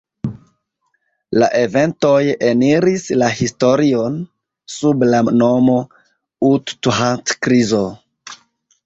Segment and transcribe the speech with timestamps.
[1.41, 4.15] La eventoj eniris la historion
[4.77, 5.77] sub la nomo
[6.49, 7.83] „U-Thant-krizo“.